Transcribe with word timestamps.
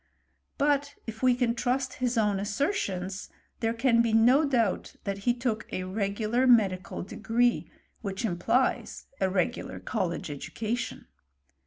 But 0.57 0.95
if 1.05 1.21
we 1.21 1.35
can 1.35 1.53
trust 1.53 1.93
his 2.01 2.17
own 2.17 2.39
assertions, 2.39 3.29
there 3.59 3.71
can 3.71 4.03
he 4.03 4.13
no 4.13 4.43
doubt 4.45 4.95
that 5.03 5.19
he 5.29 5.33
took 5.35 5.71
a 5.71 5.83
regular 5.83 6.47
medical 6.47 7.03
degree, 7.03 7.69
which 8.01 8.25
implies 8.25 9.05
a 9.19 9.29
regular 9.29 9.79
college 9.79 10.31
education. 10.31 11.05